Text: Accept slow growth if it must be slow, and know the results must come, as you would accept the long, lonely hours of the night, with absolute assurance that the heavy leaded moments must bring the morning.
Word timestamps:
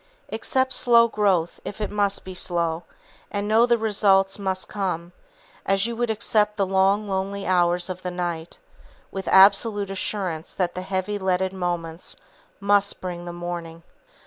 Accept 0.33 0.73
slow 0.73 1.07
growth 1.07 1.59
if 1.63 1.79
it 1.79 1.91
must 1.91 2.25
be 2.25 2.33
slow, 2.33 2.85
and 3.29 3.47
know 3.47 3.67
the 3.67 3.77
results 3.77 4.39
must 4.39 4.67
come, 4.67 5.11
as 5.63 5.85
you 5.85 5.95
would 5.95 6.09
accept 6.09 6.57
the 6.57 6.65
long, 6.65 7.07
lonely 7.07 7.45
hours 7.45 7.87
of 7.87 8.01
the 8.01 8.09
night, 8.09 8.57
with 9.11 9.27
absolute 9.27 9.91
assurance 9.91 10.55
that 10.55 10.73
the 10.73 10.81
heavy 10.81 11.19
leaded 11.19 11.53
moments 11.53 12.15
must 12.59 12.99
bring 12.99 13.25
the 13.25 13.31
morning. 13.31 13.83